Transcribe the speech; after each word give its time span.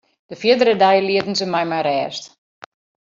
De 0.29 0.35
fierdere 0.43 0.73
dei 0.83 0.97
lieten 1.07 1.35
se 1.39 1.45
my 1.53 1.63
mei 1.69 1.83
rêst. 1.87 2.23